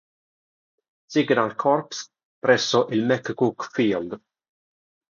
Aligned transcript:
Signal 1.09 1.53
Corps 1.53 2.09
presso 2.39 2.87
il 2.89 3.05
McCook 3.05 3.69
Field. 3.71 4.19